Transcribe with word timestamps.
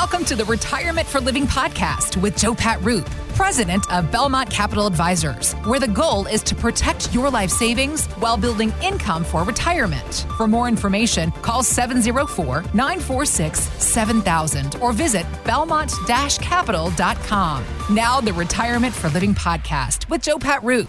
Welcome 0.00 0.26
to 0.26 0.36
the 0.36 0.44
Retirement 0.44 1.06
for 1.06 1.20
Living 1.20 1.46
podcast 1.46 2.20
with 2.20 2.36
Joe 2.36 2.54
Pat 2.54 2.78
Roop, 2.82 3.06
president 3.34 3.90
of 3.90 4.12
Belmont 4.12 4.50
Capital 4.50 4.86
Advisors, 4.86 5.54
where 5.64 5.80
the 5.80 5.88
goal 5.88 6.26
is 6.26 6.42
to 6.42 6.54
protect 6.54 7.14
your 7.14 7.30
life 7.30 7.50
savings 7.50 8.04
while 8.16 8.36
building 8.36 8.74
income 8.82 9.24
for 9.24 9.42
retirement. 9.42 10.26
For 10.36 10.46
more 10.46 10.68
information, 10.68 11.30
call 11.40 11.62
704 11.62 12.64
946 12.74 13.58
7000 13.58 14.74
or 14.82 14.92
visit 14.92 15.24
belmont 15.46 15.90
capital.com. 16.06 17.64
Now, 17.90 18.20
the 18.20 18.34
Retirement 18.34 18.94
for 18.94 19.08
Living 19.08 19.34
podcast 19.34 20.10
with 20.10 20.20
Joe 20.20 20.36
Pat 20.36 20.62
Roop. 20.62 20.88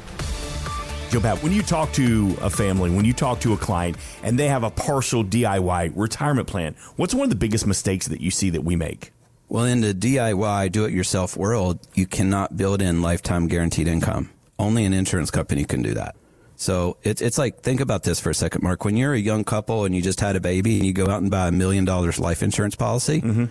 Joe 1.10 1.22
Pat, 1.22 1.42
when 1.42 1.54
you 1.54 1.62
talk 1.62 1.94
to 1.94 2.36
a 2.42 2.50
family, 2.50 2.90
when 2.90 3.06
you 3.06 3.14
talk 3.14 3.40
to 3.40 3.54
a 3.54 3.58
client, 3.58 3.96
and 4.24 4.38
they 4.38 4.50
have 4.50 4.64
a 4.64 4.70
partial 4.70 5.24
DIY 5.24 5.94
retirement 5.96 6.50
plan, 6.50 6.76
what's 6.98 7.14
one 7.14 7.24
of 7.24 7.30
the 7.30 7.38
biggest 7.38 7.66
mistakes 7.66 8.08
that 8.08 8.20
you 8.20 8.30
see 8.30 8.50
that 8.50 8.66
we 8.66 8.76
make? 8.76 9.14
Well, 9.48 9.64
in 9.64 9.80
the 9.80 9.94
DIY, 9.94 10.70
do 10.74 10.84
it 10.84 10.92
yourself 10.92 11.38
world, 11.38 11.80
you 11.94 12.06
cannot 12.06 12.58
build 12.58 12.82
in 12.82 13.02
lifetime 13.02 13.48
guaranteed 13.48 13.88
income. 13.88 14.32
Only 14.60 14.84
an 14.84 14.92
insurance 14.92 15.32
company 15.32 15.64
can 15.64 15.82
do 15.82 15.94
that. 15.94 16.18
So 16.58 16.98
it's, 17.04 17.22
it's 17.22 17.38
like, 17.38 17.62
think 17.62 17.80
about 17.80 18.04
this 18.04 18.20
for 18.20 18.30
a 18.30 18.36
second, 18.36 18.62
Mark. 18.62 18.84
When 18.84 18.98
you're 18.98 19.14
a 19.14 19.20
young 19.20 19.46
couple 19.46 19.86
and 19.86 19.96
you 19.96 20.02
just 20.02 20.20
had 20.20 20.36
a 20.36 20.42
baby 20.42 20.76
and 20.76 20.86
you 20.86 20.92
go 20.92 21.08
out 21.08 21.22
and 21.22 21.32
buy 21.32 21.48
a 21.48 21.52
million 21.52 21.86
dollars 21.86 22.20
life 22.20 22.44
insurance 22.44 22.76
policy, 22.76 23.22
mm-hmm. 23.22 23.46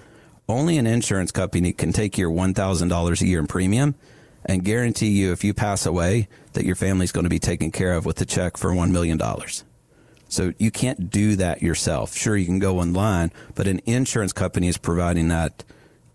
only 0.46 0.76
an 0.76 0.86
insurance 0.86 1.32
company 1.32 1.72
can 1.72 1.92
take 1.92 2.18
your 2.18 2.30
$1,000 2.30 3.20
a 3.22 3.26
year 3.26 3.38
in 3.38 3.46
premium 3.46 3.94
and 4.46 4.64
guarantee 4.64 5.08
you 5.08 5.32
if 5.32 5.44
you 5.44 5.52
pass 5.52 5.84
away 5.84 6.28
that 6.54 6.64
your 6.64 6.76
family's 6.76 7.12
going 7.12 7.24
to 7.24 7.30
be 7.30 7.38
taken 7.38 7.70
care 7.70 7.92
of 7.92 8.06
with 8.06 8.20
a 8.20 8.24
check 8.24 8.56
for 8.56 8.70
$1 8.70 8.90
million. 8.90 9.20
So 10.28 10.52
you 10.58 10.70
can't 10.70 11.10
do 11.10 11.36
that 11.36 11.62
yourself. 11.62 12.16
Sure, 12.16 12.36
you 12.36 12.46
can 12.46 12.58
go 12.58 12.78
online, 12.78 13.32
but 13.54 13.66
an 13.66 13.80
insurance 13.86 14.32
company 14.32 14.68
is 14.68 14.78
providing 14.78 15.28
that 15.28 15.64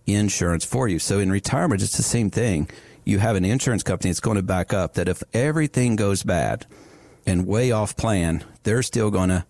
insurance 0.07 0.65
for 0.65 0.87
you. 0.87 0.99
So 0.99 1.19
in 1.19 1.31
retirement, 1.31 1.81
it's 1.81 1.97
the 1.97 2.03
same 2.03 2.29
thing. 2.29 2.69
You 3.03 3.19
have 3.19 3.35
an 3.35 3.45
insurance 3.45 3.83
company 3.83 4.09
that's 4.09 4.19
going 4.19 4.37
to 4.37 4.43
back 4.43 4.73
up 4.73 4.95
that 4.95 5.07
if 5.07 5.23
everything 5.33 5.95
goes 5.95 6.23
bad 6.23 6.65
and 7.25 7.47
way 7.47 7.71
off 7.71 7.95
plan, 7.95 8.43
they're 8.63 8.83
still 8.83 9.11
going 9.11 9.29
to 9.29 9.45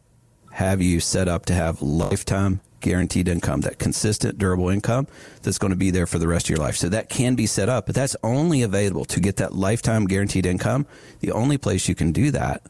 have 0.52 0.82
you 0.82 1.00
set 1.00 1.28
up 1.28 1.46
to 1.46 1.54
have 1.54 1.82
lifetime 1.82 2.62
guaranteed 2.82 3.28
income, 3.28 3.62
that 3.62 3.80
consistent, 3.80 4.38
durable 4.38 4.70
income 4.70 5.08
that's 5.42 5.58
going 5.58 5.72
to 5.72 5.78
be 5.78 5.92
there 5.92 6.08
for 6.08 6.20
the 6.20 6.28
rest 6.28 6.48
of 6.48 6.50
your 6.50 6.60
life. 6.60 6.76
So 6.76 6.90
that 6.90 7.10
can 7.10 7.36
be 7.36 7.46
set 7.46 7.70
up, 7.70 7.86
but 7.86 7.96
that's 7.96 8.16
only 8.24 8.62
available 8.62 9.06
to 9.06 9.20
get 9.20 9.38
that 9.38 9.54
lifetime 9.54 10.06
guaranteed 10.06 10.46
income. 10.46 10.86
The 11.20 11.32
only 11.32 11.58
place 11.58 11.88
you 11.88 11.96
can 11.96 12.12
do 12.12 12.32
that 12.32 12.64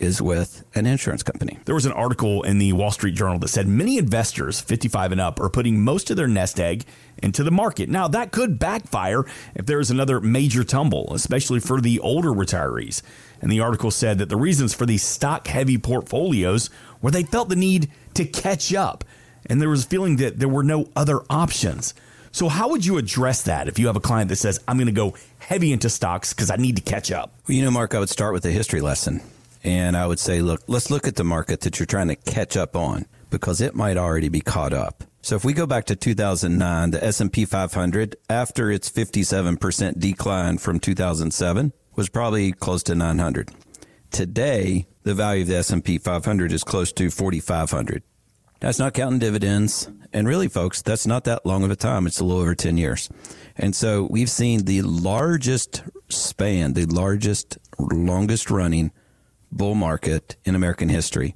is 0.00 0.22
with 0.22 0.64
an 0.74 0.86
insurance 0.86 1.22
company. 1.22 1.58
There 1.64 1.74
was 1.74 1.86
an 1.86 1.92
article 1.92 2.42
in 2.42 2.58
the 2.58 2.72
Wall 2.72 2.90
Street 2.90 3.14
Journal 3.14 3.38
that 3.40 3.48
said 3.48 3.66
many 3.66 3.98
investors 3.98 4.60
55 4.60 5.12
and 5.12 5.20
up 5.20 5.40
are 5.40 5.48
putting 5.48 5.80
most 5.80 6.10
of 6.10 6.16
their 6.16 6.28
nest 6.28 6.60
egg 6.60 6.84
into 7.22 7.42
the 7.42 7.50
market. 7.50 7.88
Now, 7.88 8.08
that 8.08 8.30
could 8.30 8.58
backfire 8.58 9.24
if 9.54 9.66
there 9.66 9.80
is 9.80 9.90
another 9.90 10.20
major 10.20 10.64
tumble, 10.64 11.12
especially 11.14 11.60
for 11.60 11.80
the 11.80 12.00
older 12.00 12.30
retirees. 12.30 13.02
And 13.40 13.50
the 13.50 13.60
article 13.60 13.90
said 13.90 14.18
that 14.18 14.28
the 14.28 14.36
reasons 14.36 14.74
for 14.74 14.86
these 14.86 15.02
stock 15.02 15.46
heavy 15.46 15.78
portfolios 15.78 16.70
were 17.00 17.10
they 17.10 17.22
felt 17.22 17.48
the 17.48 17.56
need 17.56 17.90
to 18.14 18.24
catch 18.24 18.74
up 18.74 19.04
and 19.48 19.60
there 19.60 19.68
was 19.68 19.84
a 19.84 19.88
feeling 19.88 20.16
that 20.16 20.38
there 20.38 20.48
were 20.48 20.62
no 20.62 20.88
other 20.94 21.20
options. 21.30 21.94
So, 22.32 22.48
how 22.48 22.68
would 22.68 22.84
you 22.84 22.98
address 22.98 23.42
that 23.42 23.68
if 23.68 23.78
you 23.78 23.86
have 23.86 23.96
a 23.96 24.00
client 24.00 24.28
that 24.28 24.36
says, 24.36 24.60
I'm 24.68 24.76
going 24.76 24.86
to 24.86 24.92
go 24.92 25.14
heavy 25.38 25.72
into 25.72 25.88
stocks 25.88 26.32
because 26.32 26.50
I 26.50 26.56
need 26.56 26.76
to 26.76 26.82
catch 26.82 27.10
up? 27.10 27.32
Well, 27.48 27.56
you 27.56 27.64
know, 27.64 27.70
Mark, 27.70 27.94
I 27.94 27.98
would 27.98 28.10
start 28.10 28.34
with 28.34 28.44
a 28.44 28.50
history 28.50 28.80
lesson. 28.80 29.22
And 29.64 29.96
I 29.96 30.06
would 30.06 30.18
say, 30.18 30.40
look, 30.40 30.62
let's 30.66 30.90
look 30.90 31.08
at 31.08 31.16
the 31.16 31.24
market 31.24 31.62
that 31.62 31.78
you're 31.78 31.86
trying 31.86 32.08
to 32.08 32.16
catch 32.16 32.56
up 32.56 32.76
on 32.76 33.06
because 33.30 33.60
it 33.60 33.74
might 33.74 33.96
already 33.96 34.28
be 34.28 34.40
caught 34.40 34.72
up. 34.72 35.04
So 35.20 35.36
if 35.36 35.44
we 35.44 35.52
go 35.52 35.66
back 35.66 35.86
to 35.86 35.96
2009, 35.96 36.92
the 36.92 37.04
S&P 37.04 37.44
500 37.44 38.16
after 38.30 38.70
its 38.70 38.90
57% 38.90 39.98
decline 39.98 40.58
from 40.58 40.80
2007 40.80 41.72
was 41.96 42.08
probably 42.08 42.52
close 42.52 42.82
to 42.84 42.94
900. 42.94 43.50
Today, 44.10 44.86
the 45.02 45.14
value 45.14 45.42
of 45.42 45.48
the 45.48 45.56
S&P 45.56 45.98
500 45.98 46.52
is 46.52 46.64
close 46.64 46.92
to 46.92 47.10
4500. 47.10 48.02
That's 48.60 48.78
not 48.78 48.94
counting 48.94 49.20
dividends. 49.20 49.88
And 50.12 50.26
really, 50.26 50.48
folks, 50.48 50.82
that's 50.82 51.06
not 51.06 51.24
that 51.24 51.46
long 51.46 51.64
of 51.64 51.70
a 51.70 51.76
time. 51.76 52.06
It's 52.06 52.18
a 52.18 52.24
little 52.24 52.42
over 52.42 52.54
10 52.54 52.76
years. 52.76 53.08
And 53.56 53.74
so 53.74 54.08
we've 54.10 54.30
seen 54.30 54.64
the 54.64 54.82
largest 54.82 55.82
span, 56.08 56.72
the 56.72 56.86
largest, 56.86 57.58
longest 57.78 58.50
running 58.50 58.92
bull 59.52 59.74
market 59.74 60.36
in 60.44 60.54
American 60.54 60.88
history. 60.88 61.34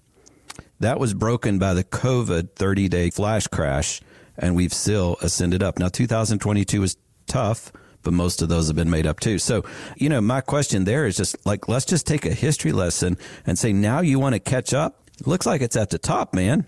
That 0.80 0.98
was 0.98 1.14
broken 1.14 1.58
by 1.58 1.74
the 1.74 1.84
COVID 1.84 2.56
30 2.56 2.88
day 2.88 3.10
flash 3.10 3.46
crash, 3.46 4.00
and 4.36 4.56
we've 4.56 4.72
still 4.72 5.16
ascended 5.22 5.62
up. 5.62 5.78
Now, 5.78 5.88
2022 5.88 6.80
was 6.80 6.96
tough, 7.26 7.72
but 8.02 8.12
most 8.12 8.42
of 8.42 8.48
those 8.48 8.66
have 8.66 8.76
been 8.76 8.90
made 8.90 9.06
up 9.06 9.20
too. 9.20 9.38
So, 9.38 9.64
you 9.96 10.08
know, 10.08 10.20
my 10.20 10.40
question 10.40 10.84
there 10.84 11.06
is 11.06 11.16
just 11.16 11.46
like, 11.46 11.68
let's 11.68 11.84
just 11.84 12.06
take 12.06 12.26
a 12.26 12.34
history 12.34 12.72
lesson 12.72 13.16
and 13.46 13.56
say, 13.56 13.72
now 13.72 14.00
you 14.00 14.18
want 14.18 14.34
to 14.34 14.40
catch 14.40 14.74
up? 14.74 15.08
Looks 15.24 15.46
like 15.46 15.60
it's 15.60 15.76
at 15.76 15.90
the 15.90 15.98
top, 15.98 16.34
man. 16.34 16.66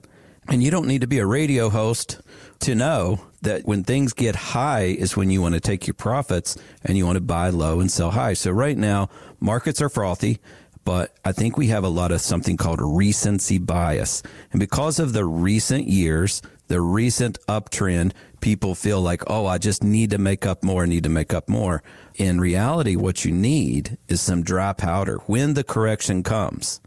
And 0.48 0.62
you 0.62 0.70
don't 0.70 0.86
need 0.86 1.00
to 1.00 1.06
be 1.06 1.18
a 1.18 1.26
radio 1.26 1.70
host 1.70 2.20
to 2.60 2.74
know 2.74 3.20
that 3.42 3.66
when 3.66 3.84
things 3.84 4.12
get 4.12 4.36
high 4.36 4.84
is 4.84 5.16
when 5.16 5.30
you 5.30 5.40
want 5.40 5.54
to 5.54 5.60
take 5.60 5.86
your 5.86 5.94
profits 5.94 6.56
and 6.82 6.96
you 6.96 7.06
want 7.06 7.16
to 7.16 7.22
buy 7.22 7.50
low 7.50 7.80
and 7.80 7.90
sell 7.90 8.10
high. 8.10 8.34
So 8.34 8.50
right 8.50 8.76
now, 8.76 9.08
markets 9.40 9.80
are 9.80 9.88
frothy, 9.88 10.40
but 10.84 11.16
I 11.24 11.32
think 11.32 11.56
we 11.56 11.68
have 11.68 11.84
a 11.84 11.88
lot 11.88 12.12
of 12.12 12.20
something 12.20 12.56
called 12.56 12.80
recency 12.82 13.58
bias. 13.58 14.22
And 14.50 14.60
because 14.60 14.98
of 14.98 15.12
the 15.12 15.24
recent 15.24 15.88
years, 15.88 16.42
the 16.68 16.80
recent 16.80 17.38
uptrend, 17.48 18.12
people 18.40 18.74
feel 18.74 19.00
like, 19.00 19.22
oh, 19.26 19.46
I 19.46 19.58
just 19.58 19.82
need 19.82 20.10
to 20.10 20.18
make 20.18 20.46
up 20.46 20.62
more, 20.62 20.86
need 20.86 21.04
to 21.04 21.10
make 21.10 21.34
up 21.34 21.48
more. 21.48 21.82
In 22.14 22.40
reality, 22.40 22.96
what 22.96 23.24
you 23.24 23.32
need 23.32 23.98
is 24.08 24.20
some 24.20 24.42
dry 24.42 24.72
powder 24.72 25.16
when 25.26 25.54
the 25.54 25.64
correction 25.64 26.22
comes. 26.22 26.80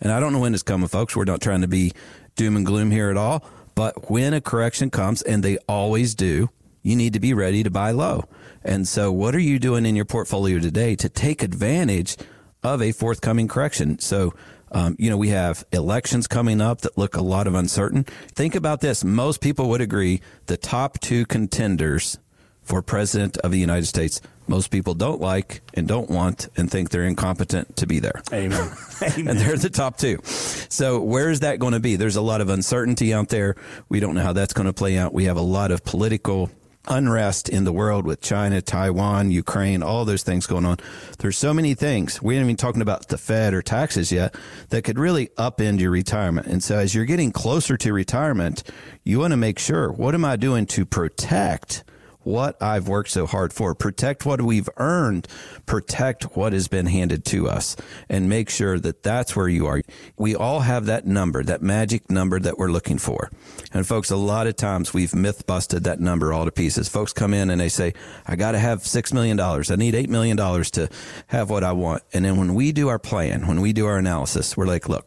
And 0.00 0.10
I 0.10 0.18
don't 0.18 0.32
know 0.32 0.40
when 0.40 0.52
it's 0.52 0.64
coming, 0.64 0.88
folks. 0.88 1.14
We're 1.14 1.24
not 1.24 1.40
trying 1.40 1.60
to 1.60 1.68
be 1.68 1.92
doom 2.36 2.56
and 2.56 2.66
gloom 2.66 2.90
here 2.90 3.10
at 3.10 3.16
all. 3.16 3.44
But 3.74 4.10
when 4.10 4.34
a 4.34 4.40
correction 4.40 4.90
comes, 4.90 5.22
and 5.22 5.42
they 5.42 5.58
always 5.68 6.14
do, 6.14 6.50
you 6.82 6.96
need 6.96 7.12
to 7.12 7.20
be 7.20 7.32
ready 7.32 7.62
to 7.62 7.70
buy 7.70 7.90
low. 7.92 8.24
And 8.64 8.86
so, 8.86 9.10
what 9.10 9.34
are 9.34 9.40
you 9.40 9.58
doing 9.58 9.86
in 9.86 9.96
your 9.96 10.04
portfolio 10.04 10.58
today 10.58 10.94
to 10.96 11.08
take 11.08 11.42
advantage 11.42 12.16
of 12.62 12.82
a 12.82 12.92
forthcoming 12.92 13.48
correction? 13.48 13.98
So, 13.98 14.34
um, 14.70 14.96
you 14.98 15.10
know, 15.10 15.16
we 15.16 15.28
have 15.28 15.64
elections 15.72 16.26
coming 16.26 16.60
up 16.60 16.80
that 16.82 16.96
look 16.96 17.16
a 17.16 17.22
lot 17.22 17.46
of 17.46 17.54
uncertain. 17.54 18.04
Think 18.28 18.54
about 18.54 18.80
this. 18.80 19.04
Most 19.04 19.40
people 19.40 19.68
would 19.68 19.80
agree 19.80 20.20
the 20.46 20.56
top 20.56 20.98
two 21.00 21.26
contenders 21.26 22.18
for 22.62 22.82
president 22.82 23.36
of 23.38 23.50
the 23.50 23.58
United 23.58 23.86
States 23.86 24.20
most 24.48 24.70
people 24.70 24.94
don't 24.94 25.20
like 25.20 25.62
and 25.74 25.86
don't 25.86 26.10
want 26.10 26.48
and 26.56 26.70
think 26.70 26.90
they're 26.90 27.04
incompetent 27.04 27.76
to 27.76 27.86
be 27.86 28.00
there. 28.00 28.22
Amen. 28.32 28.70
Amen. 29.02 29.28
and 29.28 29.38
they're 29.38 29.56
the 29.56 29.70
top 29.70 29.96
two. 29.96 30.18
So 30.24 31.00
where 31.00 31.30
is 31.30 31.40
that 31.40 31.58
going 31.58 31.72
to 31.72 31.80
be? 31.80 31.96
There's 31.96 32.16
a 32.16 32.22
lot 32.22 32.40
of 32.40 32.48
uncertainty 32.48 33.14
out 33.14 33.28
there. 33.28 33.56
We 33.88 34.00
don't 34.00 34.14
know 34.14 34.22
how 34.22 34.32
that's 34.32 34.52
going 34.52 34.66
to 34.66 34.72
play 34.72 34.98
out. 34.98 35.14
We 35.14 35.24
have 35.24 35.36
a 35.36 35.42
lot 35.42 35.70
of 35.70 35.84
political 35.84 36.50
unrest 36.88 37.48
in 37.48 37.62
the 37.62 37.72
world 37.72 38.04
with 38.04 38.20
China, 38.20 38.60
Taiwan, 38.60 39.30
Ukraine, 39.30 39.82
all 39.84 40.04
those 40.04 40.24
things 40.24 40.46
going 40.46 40.66
on. 40.66 40.78
There's 41.18 41.38
so 41.38 41.54
many 41.54 41.74
things. 41.74 42.20
We 42.20 42.34
ain't 42.34 42.44
even 42.44 42.56
talking 42.56 42.82
about 42.82 43.08
the 43.08 43.18
Fed 43.18 43.54
or 43.54 43.62
taxes 43.62 44.10
yet 44.10 44.34
that 44.70 44.82
could 44.82 44.98
really 44.98 45.28
upend 45.38 45.78
your 45.78 45.92
retirement. 45.92 46.48
And 46.48 46.62
so 46.62 46.78
as 46.78 46.94
you're 46.94 47.04
getting 47.04 47.30
closer 47.30 47.76
to 47.76 47.92
retirement, 47.92 48.64
you 49.04 49.20
want 49.20 49.30
to 49.30 49.36
make 49.36 49.60
sure, 49.60 49.92
what 49.92 50.14
am 50.14 50.24
I 50.24 50.36
doing 50.36 50.66
to 50.66 50.84
protect 50.84 51.84
what 52.24 52.60
I've 52.62 52.88
worked 52.88 53.10
so 53.10 53.26
hard 53.26 53.52
for, 53.52 53.74
protect 53.74 54.24
what 54.24 54.40
we've 54.40 54.68
earned, 54.76 55.28
protect 55.66 56.36
what 56.36 56.52
has 56.52 56.68
been 56.68 56.86
handed 56.86 57.24
to 57.26 57.48
us, 57.48 57.76
and 58.08 58.28
make 58.28 58.50
sure 58.50 58.78
that 58.78 59.02
that's 59.02 59.34
where 59.36 59.48
you 59.48 59.66
are. 59.66 59.82
We 60.16 60.34
all 60.34 60.60
have 60.60 60.86
that 60.86 61.06
number, 61.06 61.42
that 61.44 61.62
magic 61.62 62.10
number 62.10 62.38
that 62.40 62.58
we're 62.58 62.70
looking 62.70 62.98
for. 62.98 63.30
And 63.72 63.86
folks, 63.86 64.10
a 64.10 64.16
lot 64.16 64.46
of 64.46 64.56
times 64.56 64.94
we've 64.94 65.14
myth 65.14 65.46
busted 65.46 65.84
that 65.84 66.00
number 66.00 66.32
all 66.32 66.44
to 66.44 66.52
pieces. 66.52 66.88
Folks 66.88 67.12
come 67.12 67.34
in 67.34 67.50
and 67.50 67.60
they 67.60 67.68
say, 67.68 67.94
I 68.26 68.36
got 68.36 68.52
to 68.52 68.58
have 68.58 68.80
$6 68.80 69.12
million. 69.12 69.38
I 69.40 69.76
need 69.76 69.94
$8 69.94 70.08
million 70.08 70.36
to 70.36 70.88
have 71.28 71.50
what 71.50 71.64
I 71.64 71.72
want. 71.72 72.02
And 72.12 72.24
then 72.24 72.36
when 72.36 72.54
we 72.54 72.72
do 72.72 72.88
our 72.88 72.98
plan, 72.98 73.46
when 73.46 73.60
we 73.60 73.72
do 73.72 73.86
our 73.86 73.98
analysis, 73.98 74.56
we're 74.56 74.66
like, 74.66 74.88
look, 74.88 75.06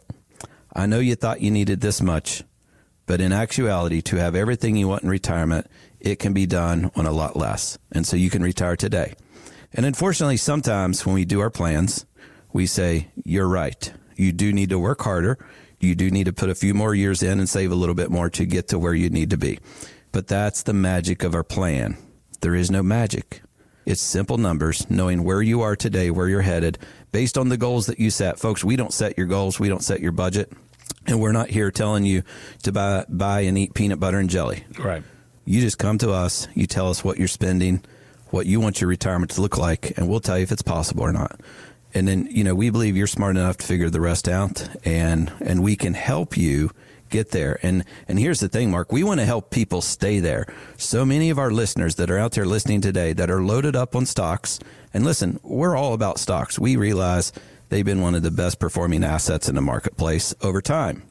I 0.74 0.86
know 0.86 1.00
you 1.00 1.16
thought 1.16 1.42
you 1.42 1.52
needed 1.52 1.80
this 1.80 2.02
much, 2.02 2.44
but 3.06 3.22
in 3.22 3.32
actuality, 3.32 4.02
to 4.04 4.18
have 4.18 4.36
everything 4.36 4.76
you 4.76 4.88
want 4.88 5.04
in 5.04 5.10
retirement, 5.10 5.68
it 6.06 6.19
can 6.19 6.34
be 6.34 6.46
done 6.46 6.92
on 6.96 7.07
a 7.07 7.12
lot 7.12 7.36
less. 7.36 7.78
And 7.92 8.07
so 8.07 8.16
you 8.16 8.30
can 8.30 8.44
retire 8.44 8.75
today. 8.75 9.16
And 9.74 9.86
unfortunately, 9.86 10.38
sometimes 10.38 11.06
when 11.06 11.16
we 11.16 11.25
do 11.25 11.42
our 11.42 11.50
plans, 11.50 12.06
we 12.54 12.68
say, 12.68 13.10
you're 13.25 13.50
right. 13.50 13.92
You 14.16 14.31
do 14.31 14.54
need 14.54 14.69
to 14.69 14.80
work 14.80 15.02
harder. 15.02 15.38
You 15.80 15.96
do 15.96 16.10
need 16.10 16.25
to 16.25 16.34
put 16.34 16.50
a 16.50 16.56
few 16.56 16.74
more 16.74 16.96
years 16.96 17.24
in 17.24 17.40
and 17.40 17.50
save 17.50 17.72
a 17.72 17.75
little 17.75 17.96
bit 17.96 18.12
more 18.12 18.30
to 18.30 18.46
get 18.46 18.69
to 18.69 18.80
where 18.80 18.94
you 18.94 19.10
need 19.10 19.31
to 19.31 19.38
be. 19.38 19.60
But 20.12 20.28
that's 20.28 20.63
the 20.63 20.74
magic 20.74 21.24
of 21.24 21.36
our 21.36 21.44
plan. 21.44 21.98
There 22.40 22.56
is 22.56 22.72
no 22.72 22.84
magic. 22.84 23.42
It's 23.86 24.01
simple 24.01 24.38
numbers, 24.38 24.90
knowing 24.90 25.24
where 25.24 25.42
you 25.42 25.62
are 25.62 25.75
today, 25.75 26.12
where 26.12 26.30
you're 26.30 26.42
headed, 26.42 26.78
based 27.12 27.38
on 27.38 27.50
the 27.50 27.58
goals 27.58 27.88
that 27.88 28.00
you 28.00 28.10
set. 28.10 28.40
Folks, 28.40 28.63
we 28.63 28.75
don't 28.75 28.94
set 28.94 29.18
your 29.18 29.28
goals. 29.28 29.60
We 29.60 29.69
don't 29.69 29.84
set 29.84 30.00
your 30.00 30.12
budget. 30.12 30.51
And 31.08 31.19
we're 31.19 31.31
not 31.31 31.50
here 31.50 31.72
telling 31.72 32.06
you 32.06 32.24
to 32.63 32.72
buy, 32.72 33.06
buy 33.10 33.42
and 33.42 33.58
eat 33.58 33.74
peanut 33.74 34.00
butter 34.00 34.19
and 34.19 34.30
jelly. 34.30 34.63
Right 34.80 35.04
You 35.46 35.62
just 35.62 35.78
come 35.78 36.00
to 36.00 36.12
us, 36.12 36.48
you 36.56 36.66
tell 36.66 36.90
us 36.90 37.04
what 37.04 37.20
you're 37.20 37.28
spending, 37.28 37.84
what 38.32 38.48
you 38.48 38.60
want 38.60 38.82
your 38.82 38.90
retirement 38.90 39.32
to 39.32 39.42
look 39.42 39.58
like, 39.58 39.96
and 39.96 40.10
we'll 40.10 40.20
tell 40.20 40.38
you 40.38 40.44
if 40.44 40.52
it's 40.52 40.64
possible 40.64 41.04
or 41.04 41.14
not. 41.14 41.40
And 41.94 42.08
then, 42.08 42.28
you 42.30 42.44
know, 42.44 42.56
we 42.56 42.72
believe 42.72 42.98
you're 42.98 43.08
smart 43.08 43.38
enough 43.38 43.58
to 43.58 43.66
figure 43.66 43.90
the 43.90 44.02
rest 44.02 44.28
out 44.28 44.68
and 44.84 45.32
and 45.40 45.64
we 45.64 45.76
can 45.76 45.94
help 45.94 46.36
you 46.36 46.72
get 47.10 47.32
there. 47.32 47.60
And 47.64 47.86
and 48.08 48.20
here's 48.20 48.40
the 48.40 48.50
thing, 48.50 48.72
Mark, 48.72 48.92
we 48.92 49.04
want 49.04 49.22
to 49.22 49.26
help 49.26 49.52
people 49.52 49.82
stay 49.82 50.20
there. 50.20 50.46
So 50.78 51.06
many 51.06 51.30
of 51.30 51.40
our 51.40 51.52
listeners 51.52 51.96
that 51.96 52.10
are 52.10 52.18
out 52.18 52.34
there 52.34 52.46
listening 52.46 52.82
today 52.82 53.14
that 53.14 53.30
are 53.30 53.42
loaded 53.42 53.76
up 53.76 53.96
on 53.96 54.06
stocks. 54.06 54.60
And 54.94 55.06
listen, 55.06 55.40
we're 55.44 55.78
all 55.78 55.94
about 55.94 56.20
stocks. 56.20 56.60
We 56.60 56.76
realize 56.76 57.32
they've 57.70 57.86
been 57.86 58.02
one 58.02 58.16
of 58.16 58.24
the 58.24 58.32
best 58.32 58.60
performing 58.60 59.04
assets 59.04 59.48
in 59.48 59.56
the 59.56 59.62
marketplace 59.62 60.34
over 60.42 60.62
time. 60.62 61.04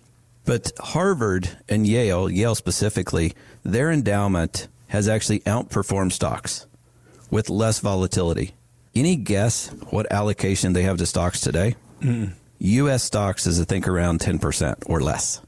But 0.44 0.72
Harvard 0.78 1.50
and 1.68 1.86
Yale, 1.86 2.28
Yale 2.30 2.54
specifically, 2.54 3.34
their 3.62 3.90
endowment 3.90 4.68
has 4.88 5.08
actually 5.08 5.40
outperformed 5.40 6.12
stocks 6.12 6.66
with 7.30 7.48
less 7.48 7.80
volatility. 7.80 8.54
Any 8.94 9.16
guess 9.16 9.68
what 9.90 10.10
allocation 10.12 10.72
they 10.72 10.82
have 10.82 10.98
to 10.98 11.06
stocks 11.06 11.40
today? 11.40 11.76
Mm. 12.00 12.34
U.S. 12.58 13.02
stocks 13.02 13.46
is, 13.46 13.60
I 13.60 13.64
think, 13.64 13.88
around 13.88 14.20
10% 14.20 14.84
or 14.86 15.00
less. 15.00 15.40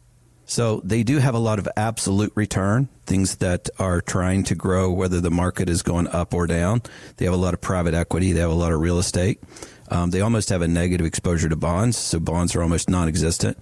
So 0.47 0.81
they 0.85 1.03
do 1.03 1.19
have 1.19 1.35
a 1.35 1.41
lot 1.41 1.59
of 1.59 1.69
absolute 1.77 2.33
return, 2.35 2.89
things 3.05 3.37
that 3.37 3.69
are 3.79 4.01
trying 4.01 4.45
to 4.45 4.55
grow, 4.55 4.93
whether 4.93 5.21
the 5.21 5.31
market 5.31 5.69
is 5.69 5.83
going 5.83 6.07
up 6.09 6.33
or 6.33 6.47
down. 6.47 6.83
They 7.17 7.25
have 7.25 7.35
a 7.35 7.39
lot 7.39 7.53
of 7.53 7.61
private 7.61 7.95
equity, 7.95 8.33
they 8.33 8.41
have 8.41 8.51
a 8.51 8.55
lot 8.55 8.73
of 8.73 8.81
real 8.81 8.99
estate. 8.99 9.41
Um, 9.89 10.11
they 10.11 10.21
almost 10.21 10.49
have 10.49 10.63
a 10.63 10.69
negative 10.69 11.07
exposure 11.07 11.49
to 11.49 11.57
bonds, 11.57 11.97
so 11.97 12.19
bonds 12.19 12.55
are 12.57 12.63
almost 12.63 12.89
non-existent. 12.89 13.59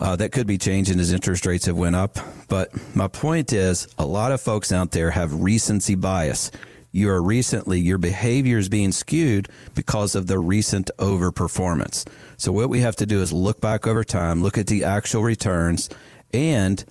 Uh, 0.00 0.16
that 0.16 0.32
could 0.32 0.46
be 0.46 0.56
changing 0.56 0.98
as 0.98 1.12
interest 1.12 1.44
rates 1.44 1.66
have 1.66 1.76
went 1.76 1.94
up. 1.94 2.16
But 2.48 2.70
my 2.96 3.06
point 3.06 3.52
is, 3.52 3.86
a 3.98 4.06
lot 4.06 4.32
of 4.32 4.40
folks 4.40 4.72
out 4.72 4.92
there 4.92 5.10
have 5.10 5.42
recency 5.42 5.94
bias. 5.94 6.50
You 6.90 7.10
are 7.10 7.22
recently, 7.22 7.80
your 7.80 7.98
behavior 7.98 8.56
is 8.56 8.70
being 8.70 8.92
skewed 8.92 9.48
because 9.74 10.14
of 10.14 10.26
the 10.26 10.38
recent 10.38 10.90
overperformance. 10.98 12.08
So 12.38 12.50
what 12.50 12.70
we 12.70 12.80
have 12.80 12.96
to 12.96 13.06
do 13.06 13.20
is 13.20 13.30
look 13.30 13.60
back 13.60 13.86
over 13.86 14.02
time, 14.02 14.42
look 14.42 14.56
at 14.56 14.68
the 14.68 14.84
actual 14.84 15.22
returns, 15.22 15.90
and 16.32 16.82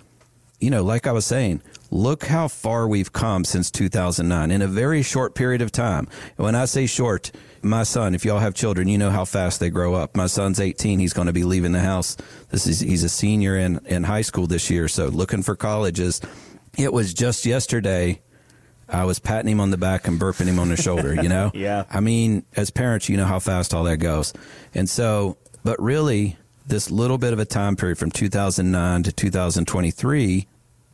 you 0.60 0.70
know, 0.70 0.84
like 0.84 1.08
I 1.08 1.12
was 1.12 1.26
saying, 1.26 1.62
look 1.90 2.26
how 2.26 2.48
far 2.48 2.88
we've 2.88 3.12
come 3.14 3.46
since 3.46 3.72
2009 3.72 4.52
in 4.52 4.62
a 4.62 4.68
very 4.68 5.02
short 5.02 5.36
period 5.36 5.62
of 5.62 5.72
time. 5.72 6.08
And 6.38 6.46
when 6.46 6.56
I 6.56 6.66
say 6.66 6.86
short, 6.86 7.32
my 7.62 7.84
son, 7.84 8.14
if 8.14 8.26
y'all 8.26 8.40
have 8.40 8.54
children, 8.54 8.88
you 8.88 8.98
know 8.98 9.10
how 9.10 9.26
fast 9.26 9.60
they 9.60 9.70
grow 9.70 9.96
up. 9.96 10.16
My 10.16 10.28
son's 10.28 10.60
18. 10.60 11.00
He's 11.00 11.14
going 11.14 11.28
to 11.28 11.34
be 11.34 11.44
leaving 11.44 11.72
the 11.72 11.80
house. 11.80 12.18
This 12.50 12.68
is, 12.68 12.80
he's 12.80 13.04
a 13.04 13.10
senior 13.10 13.58
in, 13.58 13.80
in 13.86 14.04
high 14.04 14.22
school 14.22 14.48
this 14.48 14.70
year. 14.70 14.88
So 14.88 15.08
looking 15.08 15.44
for 15.44 15.56
colleges. 15.56 16.22
It 16.78 16.94
was 16.94 17.14
just 17.14 17.46
yesterday. 17.46 18.22
I 18.88 19.06
was 19.06 19.20
patting 19.20 19.52
him 19.52 19.60
on 19.60 19.70
the 19.70 19.78
back 19.78 20.08
and 20.08 20.20
burping 20.20 20.48
him 20.48 20.60
on 20.60 20.70
the 20.70 20.78
shoulder, 20.78 21.14
you 21.14 21.30
know? 21.30 21.52
yeah. 21.54 21.86
I 21.90 22.00
mean, 22.00 22.44
as 22.56 22.70
parents, 22.72 23.08
you 23.08 23.18
know 23.18 23.26
how 23.26 23.40
fast 23.40 23.74
all 23.74 23.84
that 23.84 23.98
goes. 23.98 24.34
And 24.74 24.90
so, 24.90 25.38
but 25.64 25.80
really, 25.82 26.38
this 26.70 26.92
little 26.92 27.18
bit 27.18 27.34
of 27.34 27.40
a 27.40 27.46
time 27.46 27.76
period 27.76 27.98
from 27.98 28.12
2009 28.12 29.04
to 29.04 29.12
2023, 29.12 30.48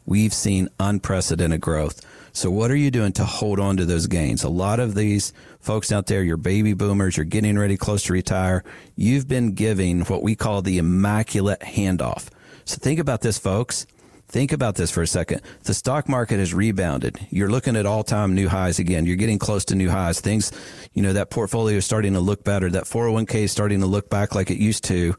we've 0.05 0.33
seen 0.33 0.69
unprecedented 0.79 1.61
growth. 1.61 2.01
So, 2.31 2.49
what 2.49 2.71
are 2.71 2.75
you 2.75 2.91
doing 2.91 3.11
to 3.13 3.23
hold 3.23 3.59
on 3.59 3.77
to 3.77 3.85
those 3.85 4.07
gains? 4.07 4.43
A 4.43 4.49
lot 4.49 4.79
of 4.79 4.95
these 4.95 5.31
folks 5.59 5.91
out 5.91 6.07
there, 6.07 6.23
you're 6.23 6.37
baby 6.37 6.73
boomers, 6.73 7.15
you're 7.15 7.25
getting 7.25 7.57
ready 7.57 7.77
close 7.77 8.03
to 8.03 8.13
retire. 8.13 8.63
You've 8.95 9.27
been 9.27 9.53
giving 9.53 10.01
what 10.01 10.23
we 10.23 10.35
call 10.35 10.61
the 10.61 10.77
immaculate 10.77 11.61
handoff. 11.61 12.27
So, 12.65 12.77
think 12.77 12.99
about 12.99 13.21
this, 13.21 13.37
folks. 13.37 13.85
Think 14.27 14.51
about 14.51 14.75
this 14.75 14.91
for 14.91 15.03
a 15.03 15.07
second. 15.07 15.41
The 15.63 15.73
stock 15.73 16.09
market 16.09 16.39
has 16.39 16.53
rebounded. 16.53 17.19
You're 17.29 17.49
looking 17.49 17.75
at 17.75 17.85
all 17.85 18.03
time 18.03 18.33
new 18.33 18.49
highs 18.49 18.79
again. 18.79 19.05
You're 19.05 19.17
getting 19.17 19.39
close 19.39 19.63
to 19.65 19.75
new 19.75 19.89
highs. 19.89 20.19
Things, 20.19 20.51
you 20.93 21.03
know, 21.03 21.13
that 21.13 21.29
portfolio 21.29 21.77
is 21.77 21.85
starting 21.85 22.13
to 22.13 22.19
look 22.19 22.43
better. 22.43 22.69
That 22.69 22.85
401k 22.85 23.43
is 23.43 23.51
starting 23.51 23.81
to 23.81 23.85
look 23.85 24.09
back 24.09 24.33
like 24.33 24.49
it 24.49 24.57
used 24.57 24.83
to. 24.85 25.15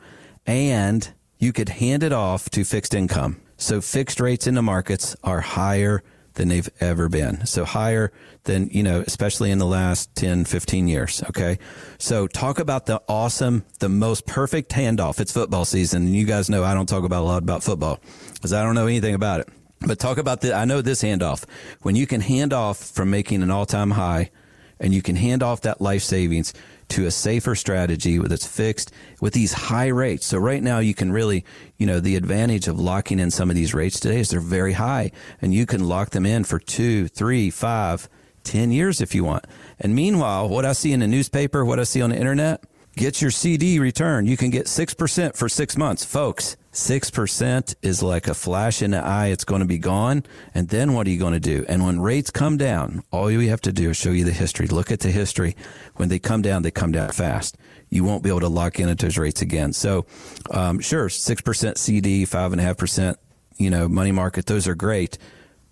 And 0.46 1.08
you 1.38 1.52
could 1.52 1.68
hand 1.68 2.02
it 2.02 2.12
off 2.12 2.48
to 2.50 2.64
fixed 2.64 2.94
income. 2.94 3.40
So 3.56 3.80
fixed 3.80 4.20
rates 4.20 4.46
in 4.46 4.54
the 4.54 4.62
markets 4.62 5.16
are 5.24 5.40
higher 5.40 6.02
than 6.34 6.48
they've 6.48 6.68
ever 6.80 7.08
been. 7.08 7.44
So 7.46 7.64
higher 7.64 8.12
than, 8.44 8.68
you 8.68 8.82
know, 8.82 9.02
especially 9.06 9.50
in 9.50 9.58
the 9.58 9.66
last 9.66 10.14
10, 10.14 10.44
15 10.44 10.86
years. 10.86 11.22
Okay. 11.30 11.58
So 11.98 12.26
talk 12.26 12.58
about 12.58 12.86
the 12.86 13.02
awesome, 13.08 13.64
the 13.80 13.88
most 13.88 14.26
perfect 14.26 14.72
handoff. 14.72 15.18
It's 15.18 15.32
football 15.32 15.64
season. 15.64 16.02
And 16.06 16.14
you 16.14 16.26
guys 16.26 16.48
know 16.48 16.62
I 16.62 16.74
don't 16.74 16.88
talk 16.88 17.04
about 17.04 17.22
a 17.22 17.26
lot 17.26 17.42
about 17.42 17.62
football 17.62 18.00
because 18.34 18.52
I 18.52 18.62
don't 18.62 18.74
know 18.74 18.86
anything 18.86 19.14
about 19.14 19.40
it. 19.40 19.48
But 19.80 19.98
talk 19.98 20.18
about 20.18 20.40
the, 20.40 20.54
I 20.54 20.64
know 20.64 20.80
this 20.80 21.02
handoff. 21.02 21.44
When 21.82 21.96
you 21.96 22.06
can 22.06 22.20
hand 22.20 22.52
off 22.52 22.78
from 22.78 23.10
making 23.10 23.42
an 23.42 23.50
all 23.50 23.66
time 23.66 23.90
high 23.90 24.30
and 24.80 24.94
you 24.94 25.02
can 25.02 25.16
hand 25.16 25.42
off 25.42 25.62
that 25.62 25.80
life 25.80 26.02
savings 26.02 26.52
to 26.88 27.06
a 27.06 27.10
safer 27.10 27.54
strategy 27.54 28.18
that's 28.18 28.46
fixed 28.46 28.92
with 29.20 29.32
these 29.32 29.52
high 29.52 29.88
rates. 29.88 30.26
So 30.26 30.38
right 30.38 30.62
now 30.62 30.78
you 30.78 30.94
can 30.94 31.10
really, 31.12 31.44
you 31.78 31.86
know, 31.86 32.00
the 32.00 32.16
advantage 32.16 32.68
of 32.68 32.78
locking 32.78 33.18
in 33.18 33.30
some 33.30 33.50
of 33.50 33.56
these 33.56 33.74
rates 33.74 33.98
today 33.98 34.20
is 34.20 34.30
they're 34.30 34.40
very 34.40 34.74
high 34.74 35.10
and 35.40 35.52
you 35.52 35.66
can 35.66 35.88
lock 35.88 36.10
them 36.10 36.26
in 36.26 36.44
for 36.44 36.58
two, 36.58 37.08
three, 37.08 37.50
five, 37.50 38.08
ten 38.44 38.70
years 38.70 39.00
if 39.00 39.14
you 39.14 39.24
want. 39.24 39.46
And 39.80 39.94
meanwhile, 39.94 40.48
what 40.48 40.64
I 40.64 40.72
see 40.72 40.92
in 40.92 41.00
the 41.00 41.08
newspaper, 41.08 41.64
what 41.64 41.80
I 41.80 41.84
see 41.84 42.02
on 42.02 42.10
the 42.10 42.16
internet, 42.16 42.62
get 42.96 43.20
your 43.20 43.30
CD 43.30 43.78
return. 43.78 44.26
You 44.26 44.36
can 44.36 44.50
get 44.50 44.66
6% 44.66 45.36
for 45.36 45.48
six 45.48 45.76
months. 45.76 46.04
Folks, 46.04 46.56
6% 46.76 47.74
is 47.80 48.02
like 48.02 48.28
a 48.28 48.34
flash 48.34 48.82
in 48.82 48.90
the 48.90 49.02
eye. 49.02 49.28
It's 49.28 49.44
going 49.44 49.62
to 49.62 49.66
be 49.66 49.78
gone. 49.78 50.24
And 50.52 50.68
then 50.68 50.92
what 50.92 51.06
are 51.06 51.10
you 51.10 51.18
going 51.18 51.32
to 51.32 51.40
do? 51.40 51.64
And 51.70 51.82
when 51.82 52.00
rates 52.00 52.30
come 52.30 52.58
down, 52.58 53.02
all 53.10 53.30
you 53.30 53.48
have 53.48 53.62
to 53.62 53.72
do 53.72 53.88
is 53.90 53.96
show 53.96 54.10
you 54.10 54.24
the 54.24 54.30
history. 54.30 54.66
Look 54.66 54.92
at 54.92 55.00
the 55.00 55.10
history. 55.10 55.56
When 55.94 56.10
they 56.10 56.18
come 56.18 56.42
down, 56.42 56.60
they 56.60 56.70
come 56.70 56.92
down 56.92 57.12
fast. 57.12 57.56
You 57.88 58.04
won't 58.04 58.22
be 58.22 58.28
able 58.28 58.40
to 58.40 58.48
lock 58.48 58.78
in 58.78 58.90
at 58.90 58.98
those 58.98 59.16
rates 59.16 59.40
again. 59.40 59.72
So, 59.72 60.04
um, 60.50 60.78
sure, 60.80 61.08
6% 61.08 61.78
CD, 61.78 62.26
5.5%, 62.26 63.16
you 63.56 63.70
know, 63.70 63.88
money 63.88 64.12
market, 64.12 64.44
those 64.44 64.68
are 64.68 64.74
great. 64.74 65.16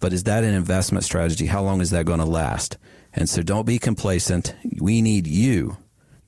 But 0.01 0.15
is 0.15 0.23
that 0.25 0.43
an 0.43 0.55
investment 0.55 1.05
strategy? 1.05 1.45
How 1.45 1.63
long 1.63 1.83
is 1.83 1.91
that 1.91 2.07
going 2.07 2.21
to 2.21 2.25
last? 2.25 2.79
And 3.13 3.29
so 3.29 3.43
don't 3.43 3.67
be 3.67 3.79
complacent. 3.79 4.55
We 4.81 5.03
need 5.03 5.27
you 5.27 5.77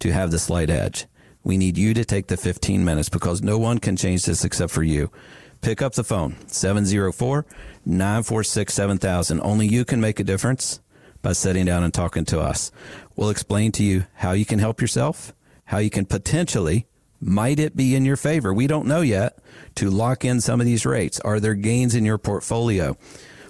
to 0.00 0.12
have 0.12 0.30
the 0.30 0.38
slight 0.38 0.68
edge. 0.68 1.06
We 1.46 1.58
need 1.58 1.78
you 1.78 1.94
to 1.94 2.04
take 2.04 2.26
the 2.26 2.36
15 2.36 2.84
minutes 2.84 3.08
because 3.08 3.40
no 3.40 3.56
one 3.56 3.78
can 3.78 3.96
change 3.96 4.24
this 4.24 4.44
except 4.44 4.72
for 4.72 4.82
you. 4.82 5.12
Pick 5.60 5.80
up 5.80 5.94
the 5.94 6.02
phone, 6.02 6.34
704 6.48 7.46
946 7.84 8.74
7000. 8.74 9.40
Only 9.40 9.68
you 9.68 9.84
can 9.84 10.00
make 10.00 10.18
a 10.18 10.24
difference 10.24 10.80
by 11.22 11.34
sitting 11.34 11.64
down 11.64 11.84
and 11.84 11.94
talking 11.94 12.24
to 12.24 12.40
us. 12.40 12.72
We'll 13.14 13.30
explain 13.30 13.70
to 13.72 13.84
you 13.84 14.06
how 14.14 14.32
you 14.32 14.44
can 14.44 14.58
help 14.58 14.80
yourself, 14.80 15.32
how 15.66 15.78
you 15.78 15.88
can 15.88 16.04
potentially, 16.04 16.88
might 17.20 17.60
it 17.60 17.76
be 17.76 17.94
in 17.94 18.04
your 18.04 18.16
favor? 18.16 18.52
We 18.52 18.66
don't 18.66 18.88
know 18.88 19.02
yet 19.02 19.38
to 19.76 19.88
lock 19.88 20.24
in 20.24 20.40
some 20.40 20.58
of 20.60 20.66
these 20.66 20.84
rates. 20.84 21.20
Are 21.20 21.38
there 21.38 21.54
gains 21.54 21.94
in 21.94 22.04
your 22.04 22.18
portfolio? 22.18 22.96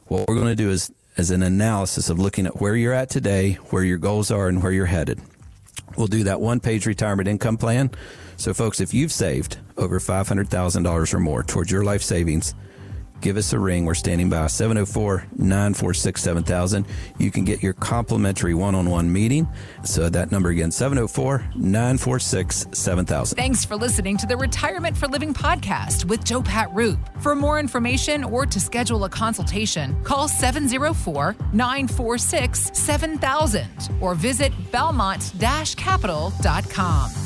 What 0.04 0.28
we're 0.28 0.34
going 0.34 0.48
to 0.48 0.54
do 0.54 0.68
is, 0.68 0.92
is 1.16 1.30
an 1.30 1.42
analysis 1.42 2.10
of 2.10 2.18
looking 2.18 2.44
at 2.44 2.60
where 2.60 2.76
you're 2.76 2.92
at 2.92 3.08
today, 3.08 3.54
where 3.70 3.84
your 3.84 3.96
goals 3.96 4.30
are, 4.30 4.48
and 4.48 4.62
where 4.62 4.72
you're 4.72 4.84
headed. 4.84 5.22
We'll 5.96 6.06
do 6.06 6.24
that 6.24 6.40
one 6.40 6.60
page 6.60 6.86
retirement 6.86 7.28
income 7.28 7.56
plan. 7.56 7.90
So, 8.36 8.52
folks, 8.52 8.80
if 8.80 8.92
you've 8.92 9.12
saved 9.12 9.58
over 9.76 9.98
$500,000 9.98 11.14
or 11.14 11.20
more 11.20 11.42
towards 11.42 11.70
your 11.70 11.84
life 11.84 12.02
savings, 12.02 12.54
give 13.20 13.36
us 13.36 13.52
a 13.52 13.58
ring. 13.58 13.84
We're 13.84 13.94
standing 13.94 14.30
by 14.30 14.46
704 14.46 15.26
946 15.36 16.22
7000. 16.22 16.86
You 17.18 17.30
can 17.30 17.44
get 17.44 17.62
your 17.62 17.72
complimentary 17.72 18.54
one 18.54 18.74
on 18.74 18.90
one 18.90 19.12
meeting. 19.12 19.48
So 19.84 20.08
that 20.08 20.30
number 20.30 20.50
again, 20.50 20.70
704 20.70 21.50
946 21.54 22.66
7000. 22.72 23.36
Thanks 23.36 23.64
for 23.64 23.76
listening 23.76 24.16
to 24.18 24.26
the 24.26 24.36
Retirement 24.36 24.96
for 24.96 25.08
Living 25.08 25.34
podcast 25.34 26.04
with 26.04 26.24
Joe 26.24 26.42
Pat 26.42 26.72
Roop. 26.72 26.98
For 27.20 27.34
more 27.34 27.58
information 27.58 28.24
or 28.24 28.46
to 28.46 28.60
schedule 28.60 29.04
a 29.04 29.08
consultation, 29.08 29.96
call 30.04 30.28
704 30.28 31.36
946 31.52 32.70
7000 32.72 33.66
or 34.00 34.14
visit 34.14 34.52
belmont 34.70 35.32
capital.com. 35.76 37.25